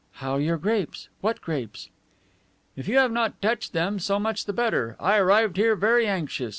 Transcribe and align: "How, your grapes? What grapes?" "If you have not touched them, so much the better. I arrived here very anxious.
"How, 0.13 0.37
your 0.37 0.57
grapes? 0.57 1.09
What 1.19 1.41
grapes?" 1.41 1.89
"If 2.75 2.87
you 2.87 2.97
have 2.97 3.11
not 3.11 3.39
touched 3.39 3.71
them, 3.73 3.99
so 3.99 4.17
much 4.17 4.45
the 4.45 4.51
better. 4.53 4.95
I 4.99 5.17
arrived 5.17 5.57
here 5.57 5.75
very 5.75 6.07
anxious. 6.07 6.49